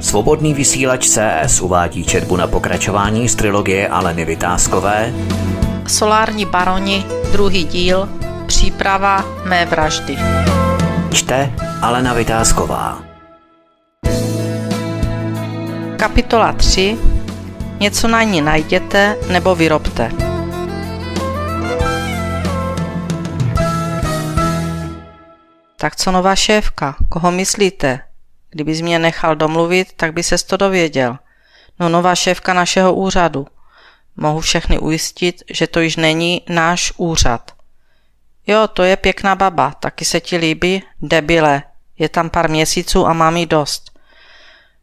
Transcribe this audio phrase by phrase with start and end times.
[0.00, 5.12] Svobodný vysílač CS uvádí četbu na pokračování z trilogie Aleny Vytázkové
[5.86, 8.08] Solární baroni, druhý díl,
[8.46, 10.16] příprava mé vraždy.
[11.12, 11.52] Čte
[11.82, 13.02] Alena Vytázková
[15.96, 16.98] Kapitola 3.
[17.80, 20.10] Něco na ní najděte nebo vyrobte.
[25.76, 26.96] Tak co nová šéfka?
[27.08, 28.09] Koho myslíte?
[28.50, 31.18] Kdybys mě nechal domluvit, tak by ses to dověděl.
[31.80, 33.46] No nová šéfka našeho úřadu.
[34.16, 37.52] Mohu všechny ujistit, že to již není náš úřad.
[38.46, 40.82] Jo, to je pěkná baba, taky se ti líbí?
[41.02, 41.62] Debile,
[41.98, 43.90] je tam pár měsíců a mám jí dost.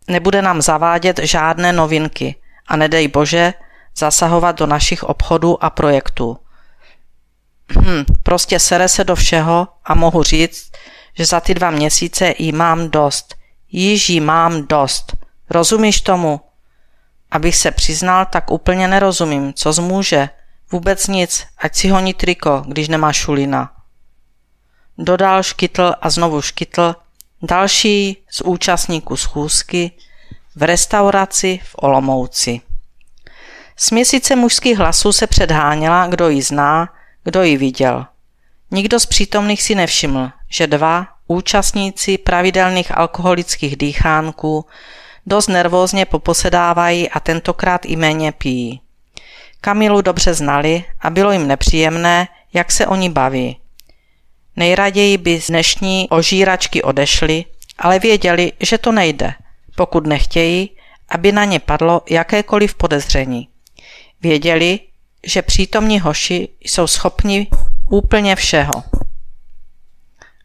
[0.07, 2.35] Nebude nám zavádět žádné novinky
[2.67, 3.53] a nedej bože
[3.97, 6.37] zasahovat do našich obchodů a projektů.
[7.81, 10.71] Hm, prostě sere se do všeho a mohu říct,
[11.13, 13.36] že za ty dva měsíce jí mám dost.
[13.71, 15.15] Již jí mám dost.
[15.49, 16.41] Rozumíš tomu?
[17.31, 19.53] Abych se přiznal, tak úplně nerozumím.
[19.53, 20.29] Co zmůže?
[20.71, 23.71] Vůbec nic, ať si honí triko, když nemá šulina.
[24.97, 26.95] Dodal škytl a znovu škytl
[27.41, 29.91] další z účastníků schůzky
[30.55, 32.61] v restauraci v Olomouci.
[33.75, 36.89] Směsice mužských hlasů se předháněla, kdo ji zná,
[37.23, 38.05] kdo ji viděl.
[38.71, 44.65] Nikdo z přítomných si nevšiml, že dva účastníci pravidelných alkoholických dýchánků
[45.25, 48.81] dost nervózně poposedávají a tentokrát i méně pijí.
[49.61, 53.57] Kamilu dobře znali a bylo jim nepříjemné, jak se oni baví.
[54.55, 57.45] Nejraději by z dnešní ožíračky odešli,
[57.77, 59.33] ale věděli, že to nejde,
[59.75, 60.69] pokud nechtějí,
[61.09, 63.47] aby na ně padlo jakékoliv podezření.
[64.21, 64.79] Věděli,
[65.25, 67.47] že přítomní hoši jsou schopni
[67.89, 68.83] úplně všeho.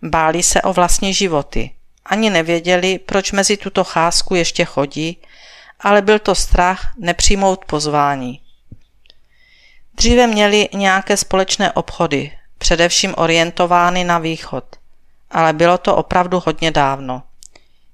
[0.02, 1.70] Báli se o vlastní životy.
[2.04, 5.18] Ani nevěděli, proč mezi tuto cházku ještě chodí,
[5.80, 8.40] ale byl to strach nepřijmout pozvání.
[9.94, 14.64] Dříve měli nějaké společné obchody, především orientovány na východ,
[15.30, 17.22] ale bylo to opravdu hodně dávno.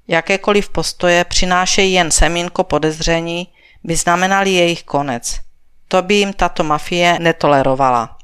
[0.08, 3.48] Jakékoliv postoje přinášejí jen semínko podezření,
[3.84, 5.40] by znamenali jejich konec.
[5.88, 8.17] To by jim tato mafie netolerovala.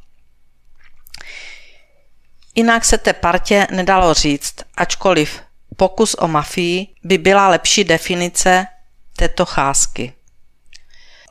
[2.55, 5.43] Jinak se té partě nedalo říct, ačkoliv
[5.77, 8.67] pokus o mafii by byla lepší definice
[9.17, 10.13] této cházky.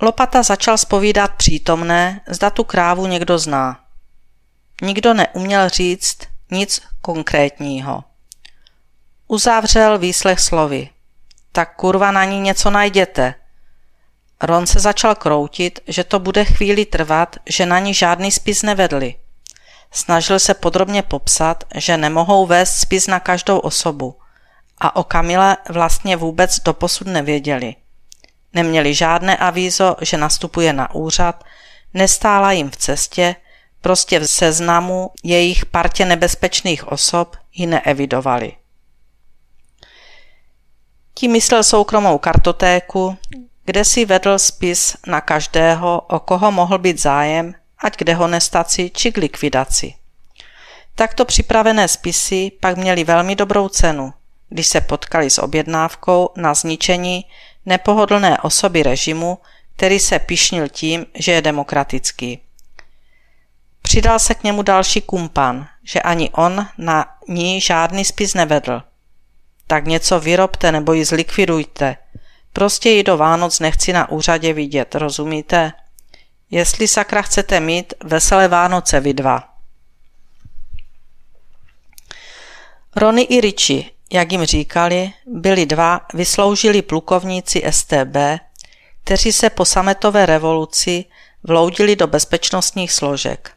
[0.02, 3.80] Lopata začal spovídat přítomné, zda tu krávu někdo zná.
[4.82, 6.18] Nikdo neuměl říct
[6.52, 8.04] nic konkrétního.
[9.28, 10.90] Uzavřel výslech slovy.
[11.52, 13.36] Tak kurva na ní něco najděte.
[14.42, 19.16] Ron se začal kroutit, že to bude chvíli trvat, že na ní žádný spis nevedli.
[19.94, 24.16] Snažil se podrobně popsat, že nemohou vést spis na každou osobu
[24.78, 27.76] a o Kamile vlastně vůbec doposud nevěděli.
[28.54, 31.44] Neměli žádné avízo, že nastupuje na úřad,
[31.94, 33.36] nestála jim v cestě,
[33.82, 38.54] prostě v seznamu jejich partě nebezpečných osob ji neevidovali.
[41.14, 43.18] Tím myslel soukromou kartotéku,
[43.66, 49.12] kde si vedl spis na každého, o koho mohl být zájem ať k dehonestaci či
[49.12, 49.94] k likvidaci.
[50.96, 54.14] Takto připravené spisy pak měly velmi dobrou cenu,
[54.50, 57.26] když se potkali s objednávkou na zničení
[57.66, 59.38] nepohodlné osoby režimu,
[59.76, 62.40] který se pišnil tím, že je demokratický.
[63.82, 68.82] Přidal se k němu další kumpan, že ani on na ní žádný spis nevedl.
[69.68, 71.98] Tak něco vyrobte nebo ji zlikvidujte.
[72.54, 75.72] Prostě ji do Vánoc nechci na úřadě vidět, rozumíte?
[76.54, 79.44] Jestli sakra chcete mít veselé Vánoce vy dva.
[82.96, 88.16] Rony i Richie, jak jim říkali, byli dva vysloužili plukovníci STB,
[89.04, 91.06] kteří se po sametové revoluci
[91.44, 93.52] vloudili do bezpečnostních složek.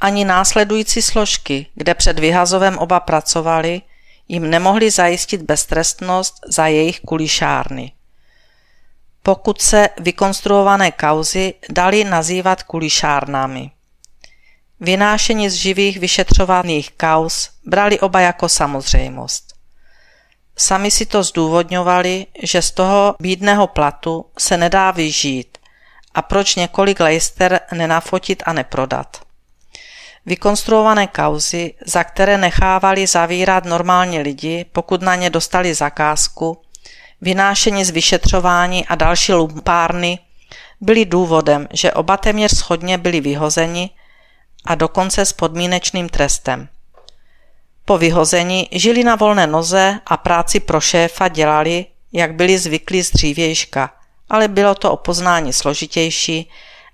[0.00, 3.82] Ani následující složky, kde před vyhazovem oba pracovali,
[4.28, 7.92] jim nemohli zajistit beztrestnost za jejich kulišárny
[9.22, 13.70] pokud se vykonstruované kauzy dali nazývat kulišárnami.
[14.80, 19.54] Vynášení z živých vyšetřovaných kauz brali oba jako samozřejmost.
[20.56, 25.58] Sami si to zdůvodňovali, že z toho bídného platu se nedá vyžít
[26.14, 29.16] a proč několik lejster nenafotit a neprodat.
[30.26, 36.62] Vykonstruované kauzy, za které nechávali zavírat normálně lidi, pokud na ně dostali zakázku,
[37.20, 40.18] vynášení z vyšetřování a další lumpárny
[40.80, 43.90] byly důvodem, že oba téměř schodně byli vyhozeni
[44.64, 46.68] a dokonce s podmínečným trestem.
[47.84, 53.10] Po vyhození žili na volné noze a práci pro šéfa dělali, jak byli zvyklí z
[53.10, 53.94] dřívějška,
[54.28, 56.50] ale bylo to o poznání složitější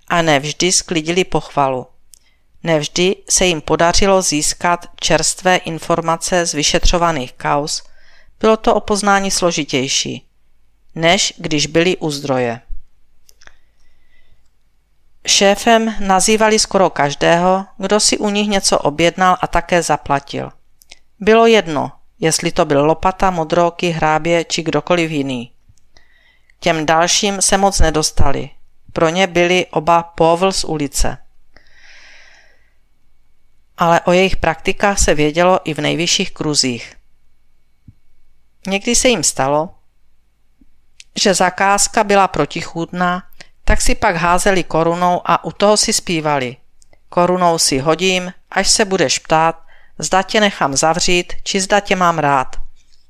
[0.08, 1.86] a nevždy sklidili pochvalu.
[2.62, 7.82] Nevždy se jim podařilo získat čerstvé informace z vyšetřovaných kaus,
[8.40, 10.26] bylo to o poznání složitější,
[10.94, 12.60] než když byli u zdroje.
[15.26, 20.50] Šéfem nazývali skoro každého, kdo si u nich něco objednal a také zaplatil.
[21.20, 25.52] Bylo jedno, jestli to byl lopata, modroky, hrábě či kdokoliv jiný.
[26.60, 28.50] Těm dalším se moc nedostali.
[28.92, 31.18] Pro ně byli oba povl z ulice.
[33.78, 36.95] Ale o jejich praktikách se vědělo i v nejvyšších kruzích.
[38.66, 39.68] Někdy se jim stalo,
[41.16, 43.22] že zakázka byla protichůdná,
[43.64, 46.56] tak si pak házeli korunou a u toho si zpívali.
[47.08, 49.62] Korunou si hodím, až se budeš ptát,
[49.98, 52.56] zda tě nechám zavřít, či zda tě mám rád.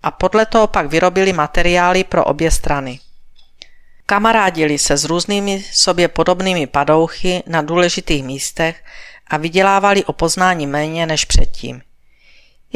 [0.02, 3.00] A podle toho pak vyrobili materiály pro obě strany.
[4.06, 8.84] Kamarádili se s různými sobě podobnými padouchy na důležitých místech
[9.26, 11.82] a vydělávali o poznání méně než předtím.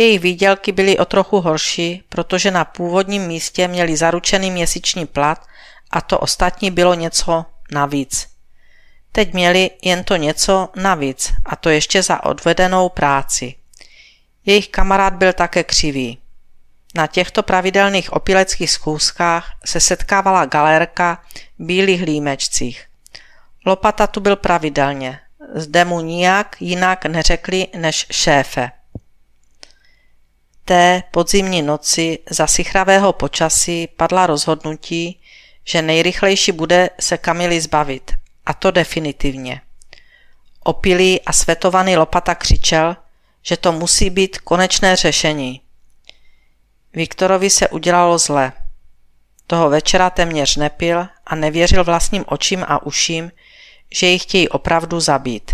[0.01, 5.47] Jejich výdělky byly o trochu horší, protože na původním místě měli zaručený měsíční plat
[5.91, 8.29] a to ostatní bylo něco navíc.
[9.13, 13.55] Teď měli jen to něco navíc a to ještě za odvedenou práci.
[14.47, 16.19] Jejich kamarád byl také křivý.
[16.95, 21.23] Na těchto pravidelných opileckých schůzkách se setkávala galérka
[21.59, 22.87] v bílých límečcích.
[23.67, 25.21] Lopata tu byl pravidelně.
[25.55, 28.71] Zde mu nijak jinak neřekli než šéfe.
[30.71, 35.21] Té podzimní noci za sichravého počasí padla rozhodnutí,
[35.65, 38.15] že nejrychlejší bude se Kamily zbavit,
[38.47, 39.61] a to definitivně.
[40.65, 42.97] Opilý a svetovaný Lopata křičel,
[43.43, 45.61] že to musí být konečné řešení.
[46.93, 48.53] Viktorovi se udělalo zle.
[49.47, 53.33] Toho večera téměř nepil a nevěřil vlastním očím a uším,
[53.95, 55.53] že ji chtějí opravdu zabít.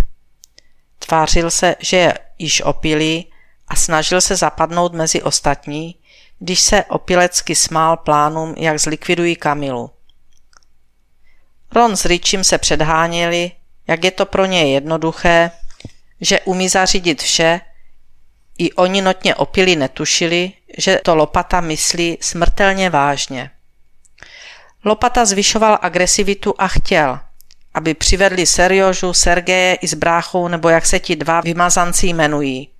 [0.98, 3.32] Tvářil se, že je již opilý
[3.68, 5.96] a snažil se zapadnout mezi ostatní,
[6.38, 9.90] když se opilecky smál plánům, jak zlikvidují Kamilu.
[11.72, 13.52] Ron s Richim se předháněli,
[13.86, 15.50] jak je to pro ně jednoduché,
[16.20, 17.60] že umí zařídit vše,
[18.58, 23.50] i oni notně opili netušili, že to Lopata myslí smrtelně vážně.
[24.84, 27.18] Lopata zvyšoval agresivitu a chtěl,
[27.74, 32.70] aby přivedli Seriožu, Sergeje i s bráchou, nebo jak se ti dva vymazanci jmenují.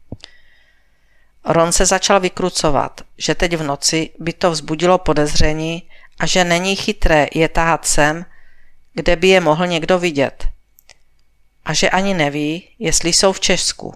[1.47, 5.83] Ron se začal vykrucovat, že teď v noci by to vzbudilo podezření
[6.19, 8.27] a že není chytré je tahat sem,
[8.93, 10.49] kde by je mohl někdo vidět.
[11.65, 13.95] A že ani neví, jestli jsou v Česku.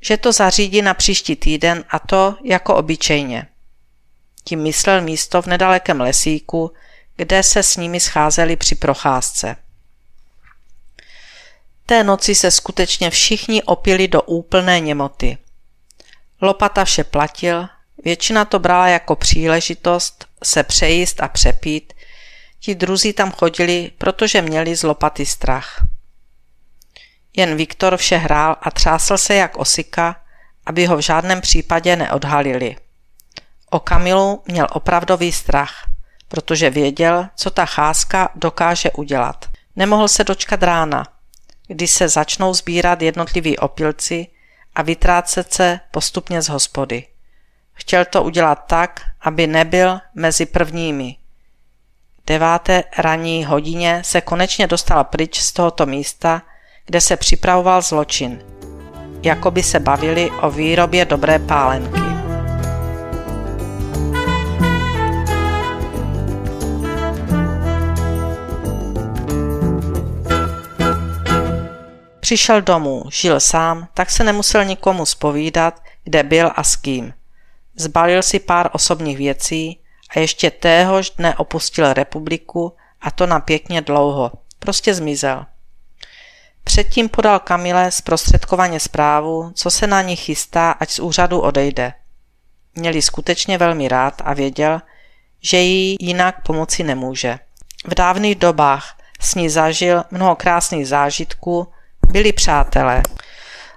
[0.00, 3.46] Že to zařídí na příští týden a to jako obyčejně.
[4.44, 6.72] Tím myslel místo v nedalekém lesíku,
[7.16, 9.56] kde se s nimi scházeli při procházce.
[11.86, 15.38] Té noci se skutečně všichni opili do úplné němoty.
[16.40, 17.68] Lopata vše platil,
[18.04, 21.92] většina to brala jako příležitost se přejíst a přepít,
[22.60, 25.84] ti druzí tam chodili, protože měli z lopaty strach.
[27.36, 30.16] Jen Viktor vše hrál a třásl se jak osika,
[30.66, 32.76] aby ho v žádném případě neodhalili.
[33.70, 35.88] O Kamilu měl opravdový strach,
[36.28, 39.46] protože věděl, co ta cházka dokáže udělat.
[39.76, 41.06] Nemohl se dočkat rána,
[41.66, 44.26] kdy se začnou sbírat jednotliví opilci
[44.80, 47.06] a vytrácet se postupně z hospody.
[47.72, 51.16] Chtěl to udělat tak, aby nebyl mezi prvními.
[52.26, 56.42] Deváté ranní hodině se konečně dostal pryč z tohoto místa,
[56.86, 58.42] kde se připravoval zločin.
[59.22, 61.99] Jakoby se bavili o výrobě dobré pálenky.
[72.30, 77.14] Přišel domů, žil sám, tak se nemusel nikomu spovídat, kde byl a s kým.
[77.76, 83.82] Zbalil si pár osobních věcí a ještě téhož dne opustil republiku a to na pěkně
[83.82, 84.32] dlouho.
[84.58, 85.46] Prostě zmizel.
[86.64, 91.92] Předtím podal Kamile zprostředkovaně zprávu, co se na ní chystá, ať z úřadu odejde.
[92.74, 94.80] Měli skutečně velmi rád a věděl,
[95.40, 97.38] že jí jinak pomoci nemůže.
[97.86, 101.68] V dávných dobách s ní zažil mnoho krásných zážitků,
[102.10, 103.02] byli přátelé.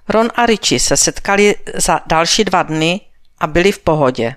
[0.09, 3.01] Ron a Richie se setkali za další dva dny
[3.39, 4.35] a byli v pohodě.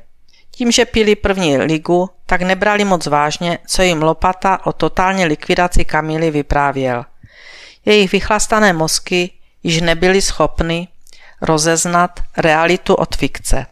[0.51, 5.85] Tím, že pili první ligu, tak nebrali moc vážně, co jim Lopata o totální likvidaci
[5.85, 7.05] Kamily vyprávěl.
[7.85, 9.31] Jejich vychlastané mozky
[9.63, 10.89] již nebyly schopny
[11.43, 13.67] rozeznat realitu od fikce.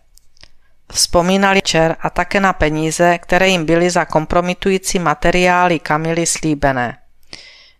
[0.92, 6.98] Vzpomínali čer a také na peníze, které jim byly za kompromitující materiály Kamily slíbené.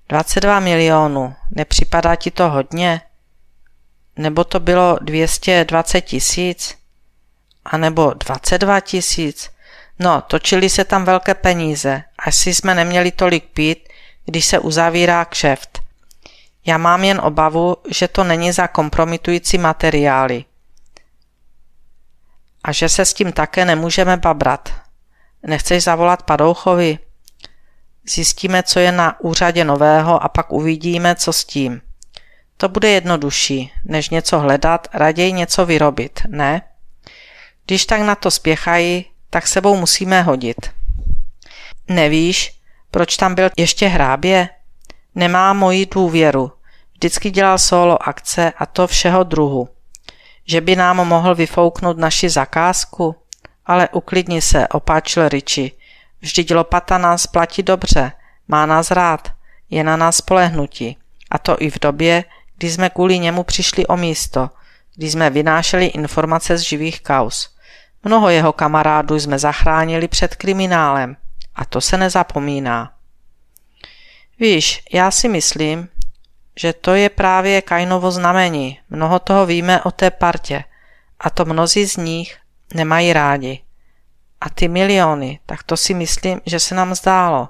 [0.08, 3.00] 22 milionů, nepřipadá ti to hodně?
[4.16, 6.78] Nebo to bylo 220 tisíc?
[7.64, 9.50] A nebo 22 tisíc?
[9.99, 13.88] No, točili se tam velké peníze, asi jsme neměli tolik pít,
[14.25, 15.82] když se uzavírá kšeft.
[16.66, 20.44] Já mám jen obavu, že to není za kompromitující materiály.
[22.64, 24.73] A že se s tím také nemůžeme babrat.
[25.42, 26.99] Nechceš zavolat Padouchovi?
[28.08, 31.80] Zjistíme, co je na úřadě nového a pak uvidíme, co s tím.
[32.56, 36.62] To bude jednodušší, než něco hledat, raději něco vyrobit, ne?
[37.66, 40.70] Když tak na to spěchají, tak sebou musíme hodit.
[41.88, 44.49] Nevíš, proč tam byl ještě hrábě?
[45.14, 46.52] Nemá moji důvěru.
[46.92, 49.68] Vždycky dělal solo akce a to všeho druhu.
[50.46, 53.16] Že by nám mohl vyfouknout naši zakázku?
[53.66, 55.73] Ale uklidni se, opáčil Riči.
[56.25, 58.12] Vždyť lopata nás platí dobře,
[58.49, 59.33] má nás rád,
[59.71, 60.97] je na nás spolehnutí.
[61.31, 62.25] A to i v době,
[62.57, 64.50] kdy jsme kvůli němu přišli o místo,
[64.97, 67.57] kdy jsme vynášeli informace z živých kaus.
[68.04, 71.16] Mnoho jeho kamarádů jsme zachránili před kriminálem
[71.54, 72.93] a to se nezapomíná.
[74.38, 75.88] Víš, já si myslím,
[76.61, 78.78] že to je právě Kainovo znamení.
[78.90, 80.64] Mnoho toho víme o té partě
[81.21, 82.37] a to mnozí z nich
[82.75, 83.61] nemají rádi.
[84.44, 87.48] A ty miliony, tak to si myslím, že se nám zdálo.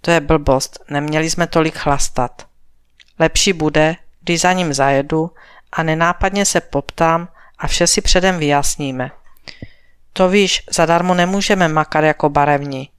[0.00, 2.46] To je blbost, neměli jsme tolik chlastat.
[3.18, 5.30] Lepší bude, když za ním zajedu
[5.72, 9.10] a nenápadně se poptám a vše si předem vyjasníme.
[10.12, 12.90] To víš, zadarmo nemůžeme makat jako barevní.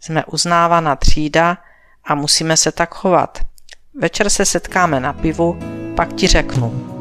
[0.00, 1.58] Jsme uznávaná třída
[2.04, 3.38] a musíme se tak chovat.
[4.00, 5.58] Večer se setkáme na pivu,
[5.96, 6.97] pak ti řeknu.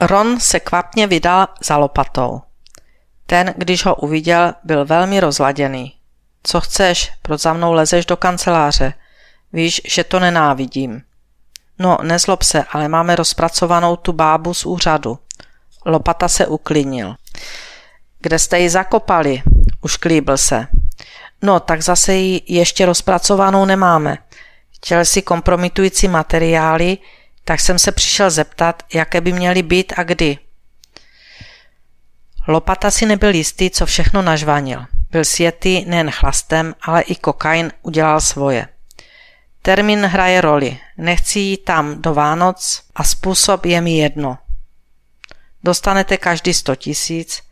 [0.00, 2.42] Ron se kvapně vydal za lopatou.
[3.26, 5.94] Ten, když ho uviděl, byl velmi rozladěný.
[6.42, 8.94] Co chceš, proč za mnou lezeš do kanceláře?
[9.52, 11.02] Víš, že to nenávidím.
[11.78, 15.18] No, nezlob se, ale máme rozpracovanou tu bábu z úřadu.
[15.86, 17.14] Lopata se uklidnil.
[18.20, 19.42] Kde jste ji zakopali?
[19.80, 20.66] Už klíbil se.
[21.42, 24.18] No, tak zase ji ještě rozpracovanou nemáme.
[24.76, 26.98] Chtěl si kompromitující materiály,
[27.50, 30.38] tak jsem se přišel zeptat, jaké by měly být a kdy.
[32.48, 34.86] Lopata si nebyl jistý, co všechno nažvanil.
[35.10, 38.68] Byl světý nejen chlastem, ale i kokain udělal svoje.
[39.62, 40.78] Termín hraje roli.
[40.96, 44.38] Nechci jít tam do Vánoc a způsob je mi jedno.
[45.64, 47.42] Dostanete každý 100 tisíc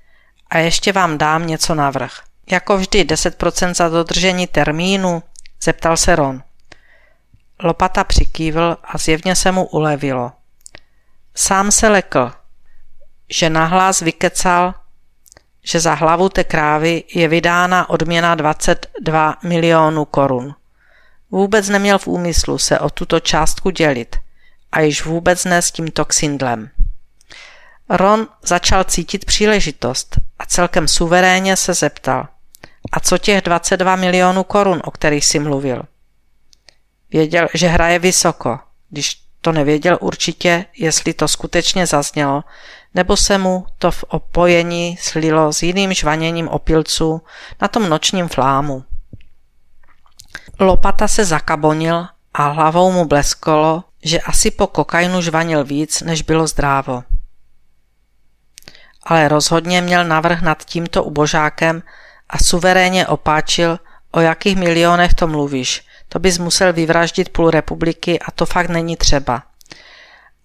[0.50, 2.21] a ještě vám dám něco navrh.
[2.50, 5.23] Jako vždy 10% za dodržení termínu?
[5.62, 6.43] Zeptal se Ron.
[7.62, 10.33] Lopata přikývl a zjevně se mu ulevilo.
[11.35, 12.33] Sám se lekl,
[13.31, 14.75] že nahlás vykecal,
[15.65, 20.55] že za hlavu té krávy je vydána odměna 22 milionů korun.
[21.31, 24.17] Vůbec neměl v úmyslu se o tuto částku dělit
[24.73, 26.71] a již vůbec ne s tímto ksindlem.
[27.88, 32.29] Ron začal cítit příležitost a celkem suverénně se zeptal.
[32.93, 35.83] A co těch 22 milionů korun, o kterých si mluvil?
[37.11, 38.59] Věděl, že hraje vysoko,
[38.91, 42.45] když to nevěděl určitě, jestli to skutečně zaznělo,
[42.95, 47.23] nebo se mu to v opojení slilo s jiným žvaněním opilců
[47.62, 48.85] na tom nočním flámu.
[50.61, 56.47] Lopata se zakabonil a hlavou mu bleskolo, že asi po kokainu žvanil víc, než bylo
[56.47, 57.05] zdrávo.
[59.03, 61.83] Ale rozhodně měl navrh nad tímto ubožákem
[62.29, 63.79] a suverénně opáčil,
[64.12, 68.97] o jakých milionech to mluvíš, to bys musel vyvraždit půl republiky a to fakt není
[68.97, 69.43] třeba.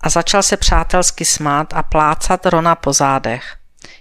[0.01, 3.55] A začal se přátelsky smát a plácat Rona po zádech.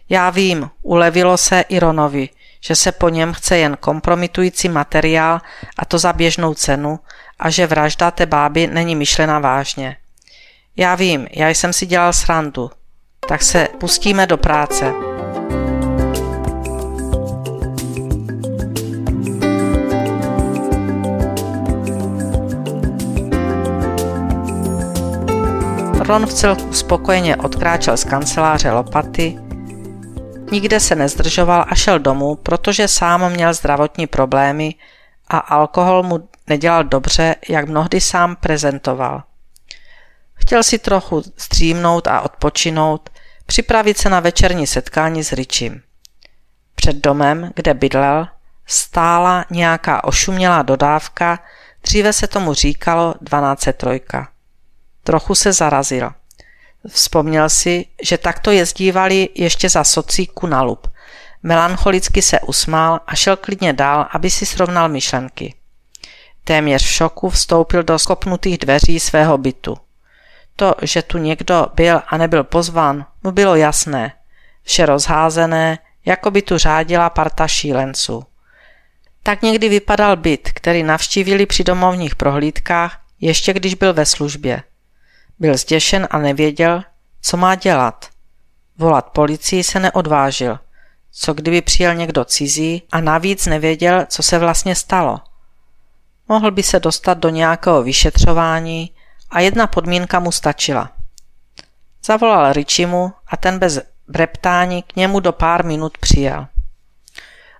[0.08, 2.28] Já vím, ulevilo se i Ronovi,
[2.60, 5.40] že se po něm chce jen kompromitující materiál
[5.78, 7.00] a to za běžnou cenu
[7.38, 9.96] a že vražda té báby není myšlena vážně.
[10.76, 12.70] Já vím, já jsem si dělal srandu.
[13.28, 15.11] Tak se pustíme do práce.
[26.12, 29.38] Ron v celku spokojeně odkráčel z kanceláře lopaty,
[30.50, 34.74] nikde se nezdržoval a šel domů, protože sám měl zdravotní problémy
[35.28, 39.22] a alkohol mu nedělal dobře, jak mnohdy sám prezentoval.
[40.34, 43.10] Chtěl si trochu střímnout a odpočinout,
[43.46, 45.82] připravit se na večerní setkání s Richim.
[46.74, 48.28] Před domem, kde bydlel,
[48.66, 51.38] stála nějaká ošumělá dodávka,
[51.82, 54.31] dříve se tomu říkalo 1203.
[55.04, 56.10] Trochu se zarazil.
[56.88, 60.88] Vzpomněl si, že takto jezdívali ještě za socíku na lup.
[61.42, 65.54] Melancholicky se usmál a šel klidně dál, aby si srovnal myšlenky.
[66.44, 69.76] Téměř v šoku vstoupil do skopnutých dveří svého bytu.
[70.56, 74.12] To, že tu někdo byl a nebyl pozván, mu bylo jasné.
[74.62, 78.24] Vše rozházené, jako by tu řádila parta šílenců.
[79.22, 84.62] Tak někdy vypadal byt, který navštívili při domovních prohlídkách, ještě když byl ve službě.
[85.42, 86.82] Byl zděšen a nevěděl,
[87.22, 88.08] co má dělat.
[88.78, 90.58] Volat policii se neodvážil.
[91.12, 95.20] Co kdyby přijel někdo cizí a navíc nevěděl, co se vlastně stalo.
[96.28, 98.90] Mohl by se dostat do nějakého vyšetřování
[99.30, 100.90] a jedna podmínka mu stačila.
[102.04, 106.46] Zavolal Richimu a ten bez breptání k němu do pár minut přijel.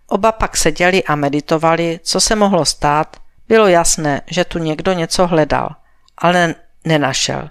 [0.06, 3.16] Oba pak seděli a meditovali, co se mohlo stát.
[3.48, 5.70] Bylo jasné, že tu někdo něco hledal,
[6.18, 7.50] ale nenašel.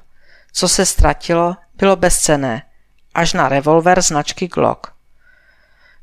[0.51, 2.63] Co se ztratilo, bylo bezcené,
[3.13, 4.87] až na revolver značky Glock.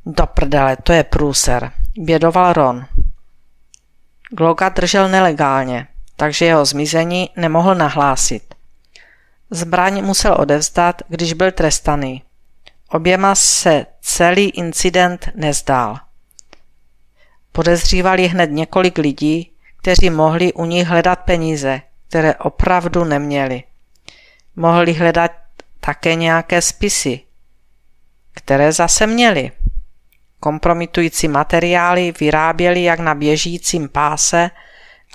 [0.06, 2.86] Do prdele, to je průser, bědoval Ron.
[4.30, 5.86] Glocka držel nelegálně,
[6.16, 8.54] takže jeho zmizení nemohl nahlásit.
[9.50, 12.22] Zbraň musel odevzdat, když byl trestaný.
[12.88, 15.98] Oběma se celý incident nezdál.
[17.52, 23.62] Podezřívali hned několik lidí, kteří mohli u nich hledat peníze, které opravdu neměli.
[24.58, 25.30] Mohli hledat
[25.80, 27.20] také nějaké spisy,
[28.34, 29.52] které zase měli.
[30.40, 34.50] Kompromitující materiály vyráběli jak na běžícím páse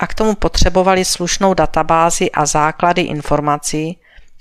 [0.00, 3.98] a k tomu potřebovali slušnou databázi a základy informací,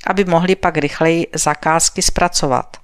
[0.08, 2.84] aby mohli pak rychleji zakázky zpracovat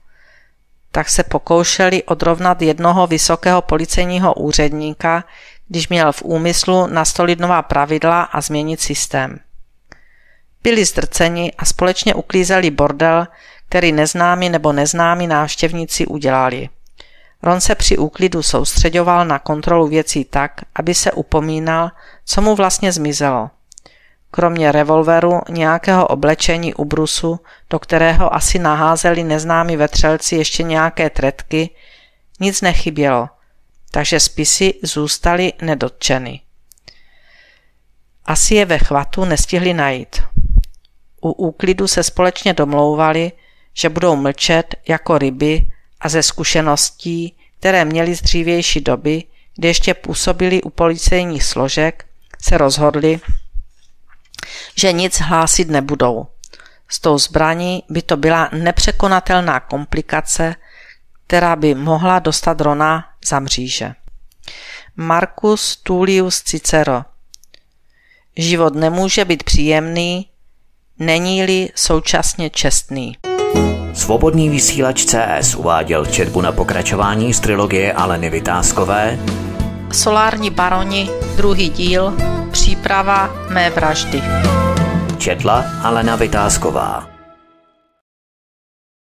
[0.91, 5.23] tak se pokoušeli odrovnat jednoho vysokého policejního úředníka,
[5.67, 9.39] když měl v úmyslu nastolit nová pravidla a změnit systém.
[10.63, 13.27] Byli zdrceni a společně uklízeli bordel,
[13.69, 16.69] který neznámí nebo neznámí návštěvníci udělali.
[17.43, 21.91] Ron se při úklidu soustředoval na kontrolu věcí tak, aby se upomínal,
[22.25, 23.49] co mu vlastně zmizelo.
[24.31, 31.69] Kromě revolveru, nějakého oblečení ubrusu, do kterého asi naházeli neznámí vetřelci ještě nějaké tretky,
[32.39, 33.29] nic nechybělo,
[33.91, 36.41] takže spisy zůstaly nedotčeny.
[38.25, 40.21] Asi je ve chvatu nestihli najít.
[41.21, 43.31] U úklidu se společně domlouvali,
[43.73, 49.23] že budou mlčet jako ryby a ze zkušeností, které měli z dřívější doby,
[49.55, 52.05] kdy ještě působili u policejních složek,
[52.41, 53.19] se rozhodli,
[54.75, 56.27] že nic hlásit nebudou.
[56.87, 60.55] S tou zbraní by to byla nepřekonatelná komplikace,
[61.27, 63.93] která by mohla dostat Rona za mříže.
[64.95, 67.03] Marcus Tullius Cicero
[68.37, 70.28] Život nemůže být příjemný,
[70.99, 73.17] není-li současně čestný.
[73.93, 79.19] Svobodný vysílač CS uváděl četbu na pokračování z trilogie Aleny Vytázkové
[79.91, 82.13] Solární baroni, druhý díl,
[82.51, 84.21] příprava mé vraždy.
[85.17, 87.18] Četla Alena Vytázková.